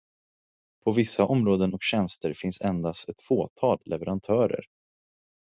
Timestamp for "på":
0.83-0.91